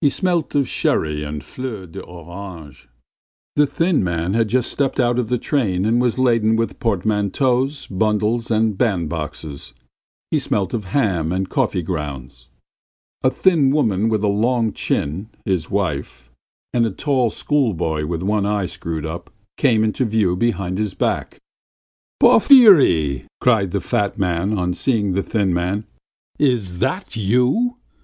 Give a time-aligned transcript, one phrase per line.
[0.00, 2.88] He smelt of sherry and fleur d'orange.
[3.54, 7.86] The thin man had just slipped out of the train and was laden with portmanteaus,
[7.86, 9.72] bundles, and bandboxes.
[10.32, 12.48] He smelt of ham and coffee grounds.
[13.22, 16.28] A thin woman with a long chin, his wife,
[16.74, 21.38] and a tall schoolboy with one eye screwed up came into view behind his back.
[22.18, 25.84] "Porfiry," cried the fat man on seeing the thin man.
[26.40, 27.76] "Is it you?